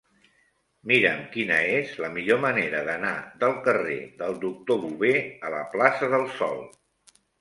Mira'm 0.91 1.19
quina 1.35 1.57
és 1.73 1.91
la 2.05 2.09
millor 2.15 2.41
manera 2.45 2.81
d'anar 2.87 3.13
del 3.43 3.53
carrer 3.67 3.99
del 4.23 4.41
Doctor 4.47 4.81
Bové 4.87 5.13
a 5.49 5.53
la 5.57 5.61
plaça 5.75 6.11
del 6.15 6.27
Sol. 6.41 6.67